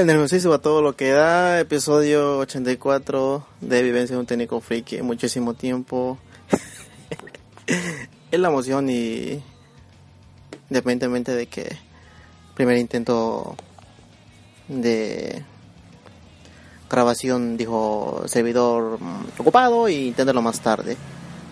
[0.00, 5.52] El va todo lo que da, episodio 84 de Vivencia de un técnico friki, muchísimo
[5.52, 6.16] tiempo.
[8.30, 9.42] es la emoción y
[10.70, 11.76] independientemente de que
[12.54, 13.56] primer intento
[14.68, 15.44] de
[16.88, 18.98] grabación dijo servidor
[19.36, 20.96] ocupado y intentarlo más tarde.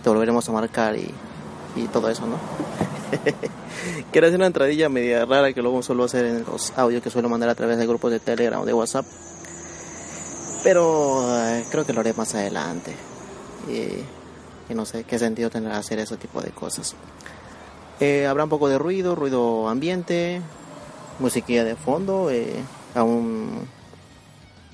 [0.03, 2.78] Te volveremos a marcar y todo eso, ¿no?
[4.11, 7.29] Quiero hacer una entradilla media rara que luego suelo hacer en los audios que suelo
[7.29, 9.05] mandar a través de grupos de Telegram o de WhatsApp.
[10.63, 12.93] Pero eh, creo que lo haré más adelante.
[13.67, 16.95] Y, no sé qué sentido tendrá hacer ese tipo de cosas.
[17.99, 20.41] Eh, habrá un poco de ruido, ruido ambiente,
[21.17, 22.61] musiquilla de fondo, eh,
[22.93, 23.67] a un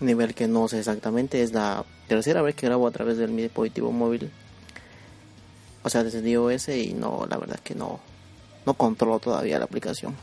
[0.02, 1.42] nivel que no sé exactamente.
[1.42, 4.30] Es la tercera vez que grabo a través del mi dispositivo móvil.
[5.84, 8.00] O sea, desde iOS y no, la verdad que no,
[8.66, 10.16] no controlo todavía la aplicación.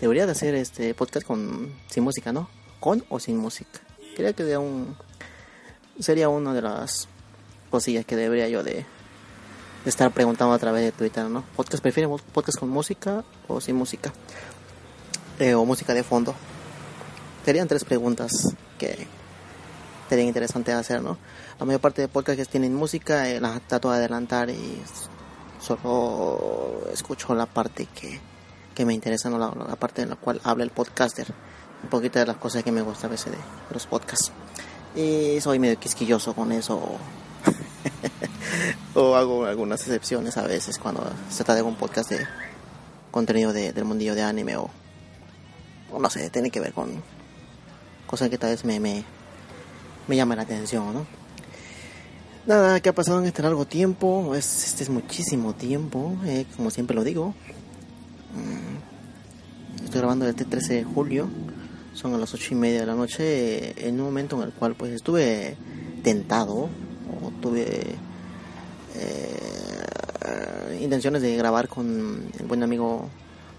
[0.00, 2.48] Debería de hacer este podcast con sin música, ¿no?
[2.80, 3.80] Con o sin música.
[4.16, 4.96] Creo que de un
[5.98, 7.08] sería una de las
[7.70, 8.84] cosillas que debería yo de,
[9.84, 11.44] estar preguntando a través de Twitter, ¿no?
[11.54, 14.12] Podcast prefieren podcast con música o sin música
[15.38, 16.34] eh, o música de fondo.
[17.44, 18.32] Serían tres preguntas
[18.78, 19.06] que
[20.08, 21.18] serían interesantes hacer, ¿no?
[21.58, 24.82] La mayor parte de podcasts tienen música, eh, las trato de adelantar y
[25.66, 28.20] solo escucho la parte que,
[28.74, 29.38] que me interesa, ¿no?
[29.38, 31.26] la, parte en la cual habla el podcaster.
[31.82, 33.38] Un poquito de las cosas que me gusta a veces de
[33.72, 34.30] los podcasts.
[34.94, 36.80] Y soy medio quisquilloso con eso.
[38.94, 42.26] o hago algunas excepciones a veces cuando se trata de un podcast de
[43.10, 44.70] contenido de, del mundillo de anime o,
[45.92, 47.02] o, no sé, tiene que ver con
[48.06, 49.04] cosas que tal vez me, me,
[50.06, 51.25] me llaman la atención, ¿no?
[52.46, 54.36] Nada, ¿qué ha pasado en este largo tiempo?
[54.36, 57.34] Es, este es muchísimo tiempo, eh, como siempre lo digo.
[58.34, 61.28] Mm, estoy grabando el 13 de julio,
[61.92, 64.76] son a las 8 y media de la noche, en un momento en el cual
[64.76, 65.56] pues estuve
[66.04, 66.68] tentado,
[67.20, 67.96] o tuve
[68.94, 73.08] eh, intenciones de grabar con el buen amigo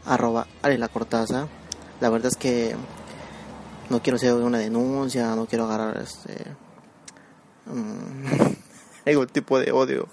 [0.06, 1.50] arroba la Cortaza.
[2.00, 2.74] La verdad es que
[3.90, 6.38] no quiero hacer una denuncia, no quiero agarrar este...
[7.66, 8.57] Mm,
[9.12, 10.08] algún tipo de odio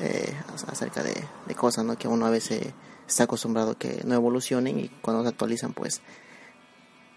[0.00, 0.34] eh,
[0.66, 1.14] acerca de,
[1.54, 1.96] cosas ¿no?
[1.96, 2.72] que uno a veces
[3.06, 6.00] está acostumbrado que no evolucionen y cuando se actualizan pues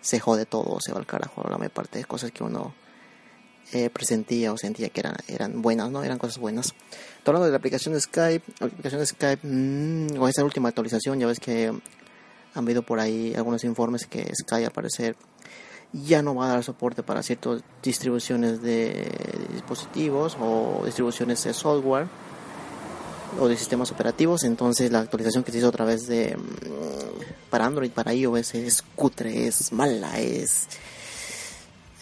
[0.01, 2.75] se jode todo, se va al carajo la mayor parte de cosas que uno
[3.73, 6.03] eh, presentía o sentía que eran, eran buenas, ¿no?
[6.03, 6.75] Eran cosas buenas.
[7.25, 11.25] Hablando de la aplicación de Skype, aplicación de Skype, mmm, con esta última actualización, ya
[11.25, 11.83] ves que han
[12.53, 15.15] habido por ahí algunos informes que Skype al parecer
[15.93, 19.09] ya no va a dar soporte para ciertas distribuciones de
[19.53, 22.07] dispositivos o distribuciones de software
[23.39, 24.43] o de sistemas operativos.
[24.43, 28.83] Entonces la actualización que se hizo a través de mm, para Android para iOS es
[28.95, 30.67] cutre es mala es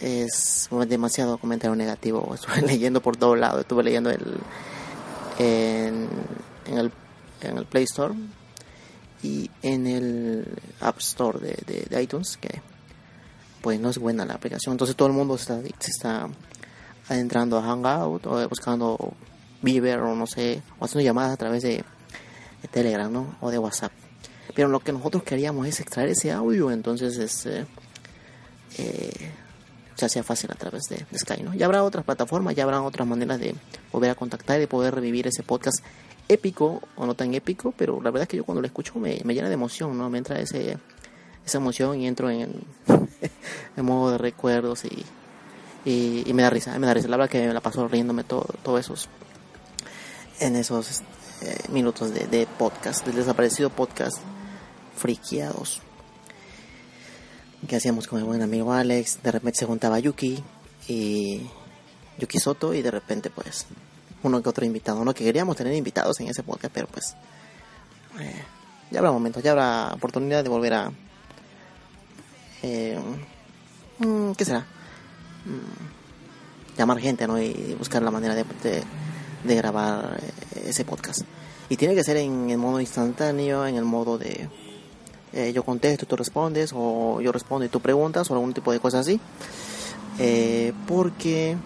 [0.00, 2.30] es demasiado comentario negativo.
[2.34, 3.60] Estuve leyendo por todo lado.
[3.60, 4.38] Estuve leyendo el
[5.38, 6.08] en,
[6.66, 6.92] el
[7.40, 8.14] en el Play Store
[9.22, 10.46] y en el
[10.80, 12.60] App Store de, de iTunes que
[13.64, 14.74] pues no es buena la aplicación.
[14.74, 16.28] Entonces todo el mundo está, se está
[17.08, 19.14] adentrando a Hangout o buscando
[19.62, 21.82] Viber o no sé, o haciendo llamadas a través de,
[22.70, 23.36] Telegram ¿no?
[23.40, 23.90] o de WhatsApp.
[24.54, 27.64] Pero lo que nosotros queríamos es extraer ese audio, entonces este,
[28.76, 29.30] eh,
[29.94, 31.42] se hacía fácil a través de, Skype.
[31.42, 31.54] ¿no?
[31.54, 33.54] Ya habrá otras plataformas, ya habrá otras maneras de
[33.90, 35.82] volver a contactar y de poder revivir ese podcast
[36.28, 39.22] épico o no tan épico, pero la verdad es que yo cuando lo escucho me,
[39.24, 40.10] me llena de emoción, ¿no?
[40.10, 40.76] Me entra ese,
[41.46, 42.62] esa emoción y entro en,
[43.76, 45.04] en modo de recuerdos y,
[45.84, 47.08] Y, me da risa, me da risa.
[47.08, 49.08] La verdad que me la paso riéndome todos todo esos,
[50.40, 51.02] en esos
[51.42, 54.18] eh, minutos de, de, podcast, del desaparecido podcast
[54.96, 55.82] friqueados.
[57.68, 59.22] Que hacíamos con mi buen amigo Alex.
[59.22, 60.42] De repente se juntaba Yuki
[60.88, 61.48] y
[62.18, 63.66] Yuki Soto y de repente pues
[64.22, 65.14] uno que otro invitado, ¿no?
[65.14, 67.14] Que queríamos tener invitados en ese podcast, pero pues
[68.20, 68.42] eh,
[68.90, 70.92] ya habrá momentos, ya habrá oportunidad de volver a...
[72.66, 72.98] Eh,
[73.98, 74.60] mm, ¿Qué será?
[75.44, 77.38] Mm, llamar gente, ¿no?
[77.38, 78.44] Y buscar la manera de,
[79.44, 81.20] grabar eh, ese podcast.
[81.68, 84.48] Y tiene que ser en el modo instantáneo, en el modo de
[85.34, 88.72] eh, yo contesto y tú respondes, o yo respondo y tú preguntas, o algún tipo
[88.72, 89.20] de cosas así.
[90.18, 91.56] Eh, porque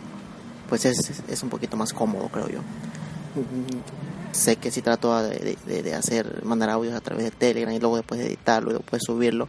[0.68, 2.58] pues es, es, un poquito más cómodo, creo yo.
[2.58, 7.78] Mm, sé que si trato de, de, hacer, mandar audios a través de Telegram y
[7.78, 9.48] luego después de editarlo y después subirlo,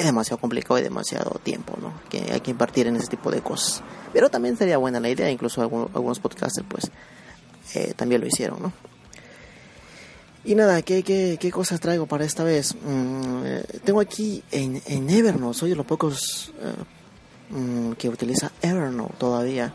[0.00, 1.92] es demasiado complicado y demasiado tiempo, ¿no?
[2.08, 3.82] Que hay que invertir en ese tipo de cosas.
[4.12, 6.90] Pero también sería buena la idea, incluso algunos, algunos podcasters, pues,
[7.74, 8.72] eh, también lo hicieron, ¿no?
[10.42, 12.74] Y nada, ¿qué, qué, qué cosas traigo para esta vez?
[12.74, 18.50] Mm, eh, tengo aquí en, en Evernote, soy de los pocos eh, mm, que utiliza
[18.62, 19.72] Evernote todavía.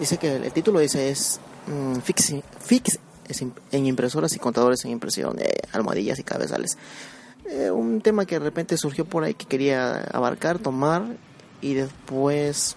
[0.00, 1.38] Dice que el, título dice es
[1.68, 2.98] mm, fix, fix
[3.70, 6.76] en impresoras y contadores en impresión, de almohadillas y cabezales.
[7.50, 11.16] Eh, un tema que de repente surgió por ahí que quería abarcar, tomar
[11.60, 12.76] y después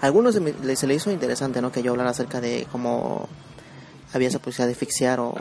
[0.00, 3.28] algunos se, se le hizo interesante no que yo hablara acerca de cómo
[4.12, 5.34] había esa posibilidad de fixear o,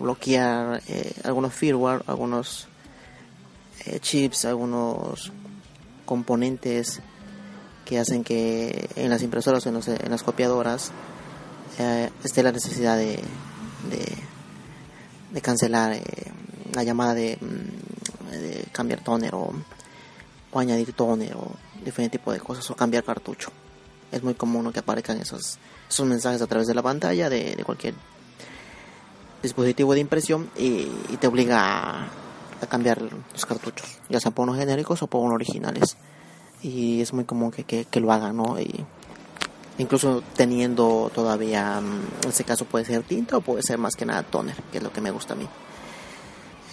[0.00, 2.66] bloquear eh, algunos firmware, algunos
[3.86, 5.32] eh, chips, algunos
[6.04, 7.00] componentes
[7.84, 10.90] que hacen que en las impresoras o en, las copiadoras
[11.78, 13.20] eh, esté la necesidad de,
[15.30, 15.96] de, cancelar
[16.76, 19.50] la llamada de, mm, de, cambiar toner o,
[20.52, 21.50] o añadir toner o
[21.84, 23.50] diferente tipo de cosas o cambiar cartucho.
[24.12, 25.58] Es muy común que aparezcan esos,
[25.88, 27.94] esos mensajes a través de la pantalla de, de cualquier
[29.42, 30.86] dispositivo de impresión y,
[31.18, 32.04] te obliga
[32.60, 33.00] a, cambiar
[33.32, 35.96] los cartuchos, ya sea por unos genéricos o por unos originales.
[36.62, 38.58] Y es muy común que, que, lo hagan, ¿no?
[38.58, 38.84] Y
[39.78, 44.06] incluso teniendo todavía, mm, en este caso puede ser tinta o puede ser más que
[44.06, 45.46] nada toner, que es lo que me gusta a mí.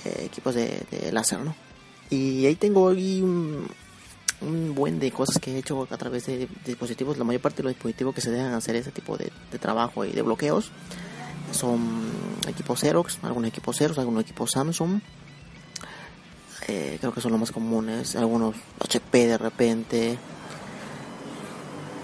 [0.06, 1.56] Eh, equipos de, láser, ¿no?
[2.10, 3.68] Y ahí tengo un,
[4.76, 7.18] buen de cosas que he hecho a través de dispositivos.
[7.18, 10.12] La mayor parte de los dispositivos que se dejan hacer ese tipo de, trabajo y
[10.12, 10.72] de bloqueos
[11.52, 12.12] son
[12.48, 15.00] equipos Xerox, algunos equipos Xerox, algunos equipos Samsung.
[16.68, 20.18] Eh, creo que son los más comunes, algunos HP de repente,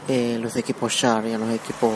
[0.07, 1.91] eh, los equipos Sharp y los equipos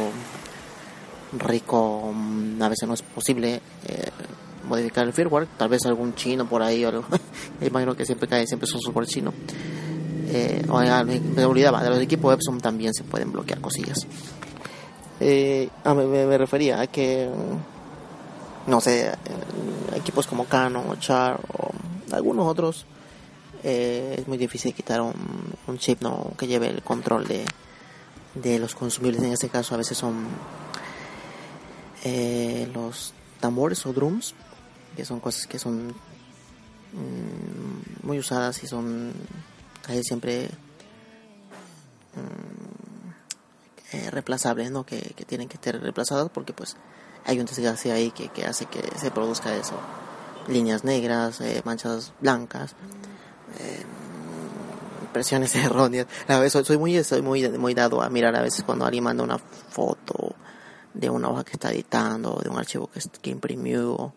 [1.39, 2.13] Rico,
[2.59, 4.09] a veces no es posible eh,
[4.67, 7.05] modificar el firmware, tal vez algún chino por ahí, o algo.
[7.61, 9.33] imagino que siempre cae, siempre son super chino.
[10.31, 14.07] me olvidaba, de los equipos Epson también se pueden bloquear cosillas.
[15.19, 17.29] Eh, ah, me, refería a que,
[18.67, 19.15] no sé, eh,
[19.95, 21.71] equipos como Canon o Char o
[22.13, 22.85] algunos otros,
[23.63, 25.13] eh, es muy difícil quitar un,
[25.77, 27.45] chip no que lleve el control de,
[28.35, 29.23] de los consumibles.
[29.23, 30.27] En este caso, a veces son
[32.03, 34.35] eh, los tambores o drums,
[34.95, 35.89] que son cosas que son
[36.93, 39.13] mm, muy usadas y son
[39.81, 40.49] casi siempre.
[42.15, 42.93] Mm,
[43.93, 44.85] eh, reemplazables, ¿no?
[44.85, 46.75] Que, tienen que ser reemplazados porque pues
[47.25, 49.75] hay un desgaste ahí que, que hace que se produzca eso.
[50.47, 52.75] Líneas negras, eh, manchas blancas,
[53.59, 53.83] eh,
[55.03, 56.07] impresiones erróneas.
[56.27, 59.23] A veces soy muy, soy muy, muy dado a mirar a veces cuando alguien manda
[59.23, 60.35] una foto
[60.95, 64.15] de una hoja que está editando, de un archivo que, que imprimió,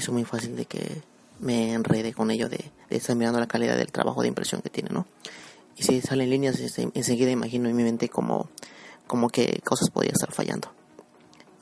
[0.00, 1.02] es muy fácil de que
[1.40, 4.70] me enrede con ello de, de estar mirando la calidad del trabajo de impresión que
[4.70, 5.06] tiene, ¿no?
[5.76, 6.60] Y si salen líneas,
[6.94, 8.48] enseguida imagino en mi mente como
[9.06, 10.72] como que cosas podían estar fallando.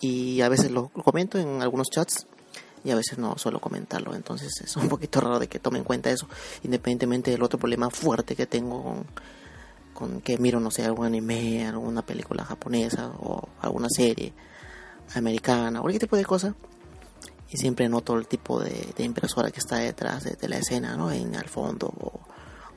[0.00, 2.26] Y a veces lo comento en algunos chats
[2.84, 4.14] y a veces no suelo comentarlo.
[4.14, 6.26] Entonces es un poquito raro de que tome en cuenta eso,
[6.62, 9.04] independientemente del otro problema fuerte que tengo
[9.94, 14.32] con, que miro, no sé, algún anime, alguna película japonesa o alguna serie
[15.14, 16.54] americana o cualquier tipo de cosa.
[17.52, 21.12] Y siempre noto el tipo de, impresora que está detrás de, la escena, ¿no?
[21.12, 21.92] En el fondo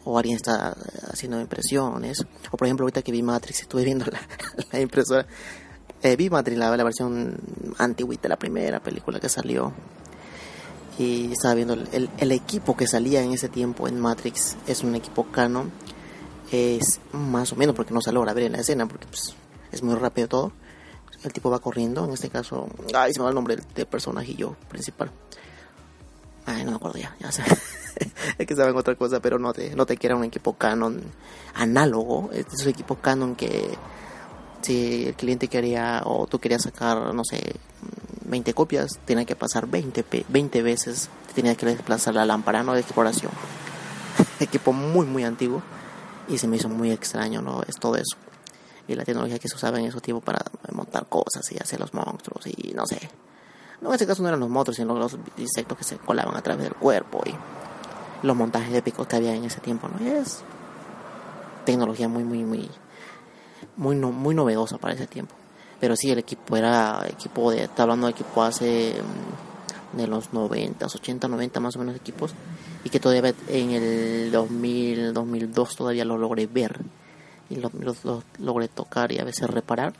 [0.03, 0.75] o, alguien está
[1.10, 2.25] haciendo impresiones.
[2.51, 4.05] O por ejemplo, ahorita que vi Matrix, estuve viendo
[4.72, 5.25] la, impresora.
[6.03, 7.38] Eh, vi Matrix, la, la versión
[7.77, 9.74] antiguita, la primera película que salió.
[11.00, 14.58] Y estaba viendo el, el, equipo que salía en ese tiempo en Matrix.
[14.67, 15.72] Es un equipo Canon.
[16.51, 19.36] Es más o menos porque no se logra ver en la escena, porque pues,
[19.72, 20.51] es muy rápido todo.
[21.25, 22.67] El tipo va corriendo, en este caso.
[22.94, 25.12] Ay, se me va el nombre del, personaje y yo principal.
[26.46, 27.41] Ay, no me acuerdo ya, ya sé.
[28.38, 31.01] es que saben otra cosa, pero no te, no te quiera un equipo Canon
[31.55, 32.29] análogo.
[32.32, 33.75] Este es un equipo Canon que
[34.62, 37.55] si el cliente quería o tú querías sacar, no sé,
[38.25, 42.74] 20 copias, tenía que pasar 20, 20 veces, tenía que desplazar la lámpara ¿no?
[42.74, 43.32] de exploración.
[44.39, 45.63] equipo muy, muy antiguo
[46.27, 47.63] y se me hizo muy extraño, ¿no?
[47.63, 48.15] Es todo eso.
[48.88, 50.39] Y la tecnología que se usaba en ese tiempo para
[50.72, 53.10] montar cosas y hacer los monstruos y no sé.
[53.82, 56.42] No, en este caso no eran los monstruos, sino los insectos que se colaban a
[56.42, 57.34] través del cuerpo y
[58.25, 60.06] los montajes épicos que había en ese tiempo, ¿no?
[60.06, 60.44] Es
[61.65, 62.70] tecnología muy, muy, muy,
[63.75, 65.36] muy, muy novedosa para ese tiempo.
[65.80, 68.96] Pero sí, el equipo era equipo de, está hablando de equipo hace
[69.94, 72.34] mm, de los 90, 80, 90 más o menos equipos
[72.84, 76.80] y que todavía en el 2000, 2002 todavía lo logré ver
[77.50, 77.72] y lo,
[78.40, 79.94] logré tocar y a veces reparar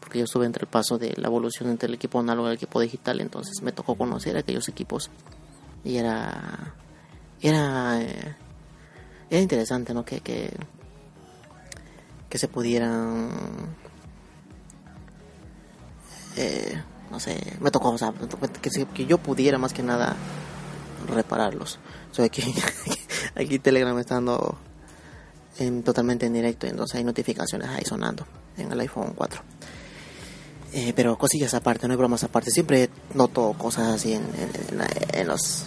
[0.00, 2.56] porque yo estuve entre el paso de la evolución entre el equipo análogo y el
[2.56, 5.10] equipo digital entonces me tocó conocer aquellos equipos
[5.84, 6.74] y era
[7.40, 8.36] era eh,
[9.30, 10.54] era interesante no que que,
[12.28, 13.30] que se pudieran
[16.36, 18.12] eh, no sé me tocó o sea
[18.60, 20.16] que, que yo pudiera más que nada
[21.06, 21.78] repararlos.
[22.10, 22.42] So, aquí,
[23.34, 24.58] aquí Telegram está dando
[25.58, 29.42] en, totalmente en directo, entonces hay notificaciones ahí sonando en el iPhone 4.
[30.74, 32.50] Eh, pero cosillas aparte, no hay bromas aparte.
[32.50, 34.24] Siempre noto cosas así en,
[35.12, 35.64] en, los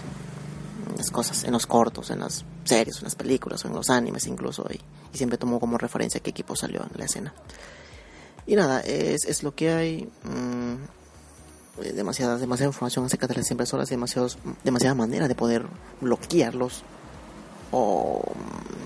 [0.98, 4.66] las cosas, en los cortos, en las series, en las películas, en los animes incluso.
[4.72, 4.80] Y,
[5.16, 7.34] siempre tomo como referencia qué equipo salió en la escena.
[8.48, 10.10] Y nada, es, es lo que hay.
[10.24, 15.66] Mm, eh, demasiada, demasiada información acerca de las impresoras, demasiados, demasiada manera de poder
[16.02, 16.84] bloquearlos
[17.72, 18.85] o mm,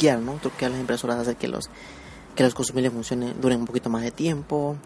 [0.00, 0.34] truquear, ¿no?
[0.34, 1.68] Truquear las impresoras, hacer que los,
[2.34, 4.76] que los consumibles funcionen, duren un poquito más de tiempo.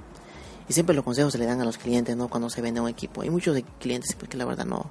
[0.68, 2.28] Y siempre los consejos se le dan a los clientes, ¿no?
[2.28, 3.22] Cuando se vende un equipo.
[3.22, 4.90] Hay muchos clientes que la verdad no,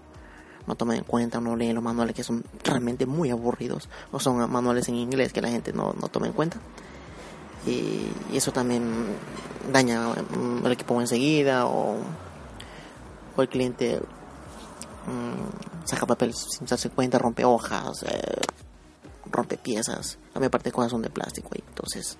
[0.67, 3.89] no toman en cuenta, no leen los manuales que son realmente muy aburridos.
[4.11, 6.59] O son manuales en inglés que la gente no, no toma en cuenta
[7.65, 9.05] y, eso también
[9.71, 10.13] daña
[10.65, 11.97] el equipo enseguida o,
[13.35, 13.99] o el cliente
[15.07, 18.41] mm, saca papel sin darse cuenta, rompe hojas, eh,
[19.33, 22.17] rompe piezas, la parte de cosas son de plástico y entonces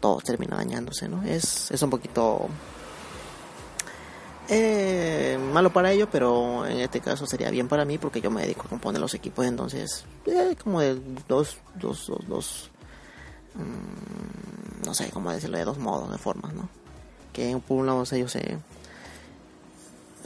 [0.00, 1.22] todo termina dañándose, ¿no?
[1.22, 2.48] Es, es un poquito
[4.48, 8.42] eh, malo para ellos, pero en este caso sería bien para mí porque yo me
[8.42, 10.94] dedico a los equipos, entonces eh, como de
[11.28, 12.70] dos, dos, dos, dos
[13.56, 16.68] Mm, no sé cómo decirlo de dos modos, de formas, ¿no?
[17.32, 18.58] Que por un lado ellos se,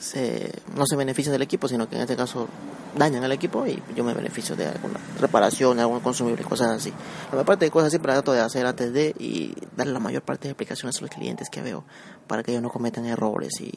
[0.00, 2.48] se, no se benefician del equipo, sino que en este caso
[2.96, 6.92] dañan al equipo y yo me beneficio de alguna reparación, algún consumible, cosas así.
[7.32, 10.48] La parte de cosas siempre trato de hacer antes de y dar la mayor parte
[10.48, 11.84] de explicaciones a los clientes que veo
[12.26, 13.72] para que ellos no cometan errores y,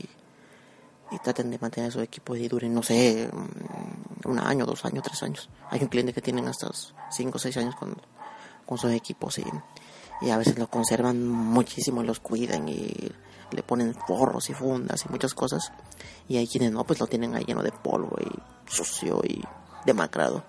[1.11, 5.03] y traten de mantener esos equipos y duren, no sé, mm, un año, dos años,
[5.03, 5.49] tres años.
[5.69, 6.69] Hay un cliente que tienen hasta
[7.11, 7.95] cinco o seis años con
[8.65, 9.43] con sus equipos y,
[10.23, 13.11] y a veces los conservan muchísimo y los cuidan y
[13.51, 15.71] le ponen forros y fundas y muchas cosas.
[16.27, 19.43] Y hay quienes no pues lo tienen ahí lleno de polvo y sucio y
[19.85, 20.43] demacrado.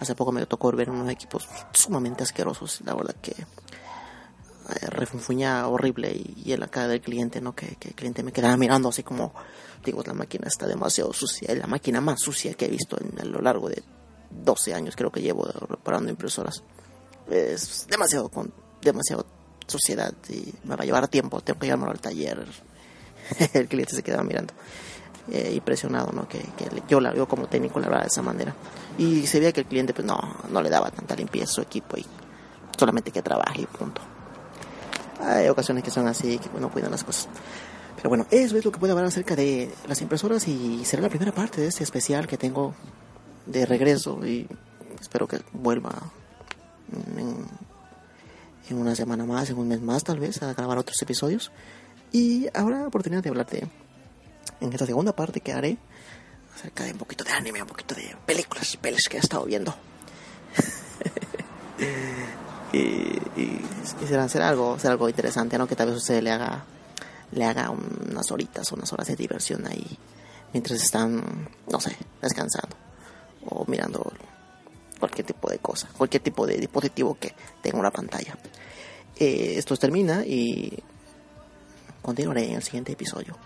[0.00, 6.10] Hace poco me tocó ver unos equipos sumamente asquerosos la verdad que eh, refunfuña horrible
[6.12, 9.32] y, en la cara del cliente no que, el cliente me quedaba mirando así como
[9.84, 13.18] digo la máquina está demasiado sucia es la máquina más sucia que he visto en,
[13.18, 13.82] a lo largo de
[14.30, 16.62] 12 años creo que llevo reparando impresoras.
[17.30, 18.30] Es demasiado
[18.82, 19.26] demasiado
[19.66, 22.46] suciedad y me va a llevar tiempo, tengo que llevarlo al taller.
[23.52, 24.54] el cliente se quedaba mirando,
[25.30, 26.26] eh, impresionado, ¿no?
[26.28, 26.42] Que,
[26.88, 28.54] yo, la, yo como técnico la verdad de esa manera.
[28.96, 30.18] Y se veía que el cliente pues no,
[30.50, 32.06] no le daba tanta limpieza a su equipo y
[32.76, 34.00] solamente que trabaje y punto.
[35.20, 37.28] Hay ocasiones que son así, que no cuidan las cosas.
[37.96, 41.08] Pero bueno, eso es lo que puedo hablar acerca de las impresoras y será la
[41.08, 42.74] primera parte de este especial que tengo
[43.44, 44.46] de regreso y
[45.00, 45.90] espero que vuelva
[47.16, 47.44] en,
[48.76, 51.50] una semana más, en un mes más tal vez, a grabar otros episodios.
[52.12, 53.68] Y ahora oportunidad de hablarte
[54.60, 55.78] en esta segunda parte que haré
[56.54, 59.44] acerca de un poquito de anime, un poquito de películas y pelis que he estado
[59.44, 59.74] viendo.
[62.72, 63.60] y, y,
[64.06, 65.66] será, algo, será algo interesante, ¿no?
[65.66, 66.64] Que tal vez usted le haga,
[67.32, 69.98] le haga unas horitas, unas horas de diversión ahí
[70.52, 72.76] mientras están, no sé, descansando
[73.46, 74.12] o mirando
[74.98, 78.36] cualquier tipo de cosa, cualquier tipo de dispositivo que tenga una pantalla.
[79.16, 80.78] Eh, esto termina y
[82.02, 83.36] continuaré en el siguiente episodio.